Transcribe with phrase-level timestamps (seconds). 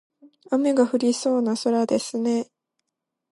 [0.49, 2.49] 雨が降りそうな空ですね。